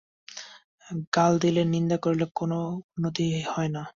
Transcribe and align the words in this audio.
গাল 1.15 1.33
দিলে, 1.43 1.61
নিন্দা 1.73 1.97
করিলে 2.03 2.25
কোন 2.33 2.51
উন্নতিই 2.87 3.33
হয় 3.53 3.69
না। 3.75 3.81